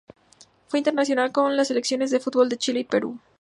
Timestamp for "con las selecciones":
1.31-2.09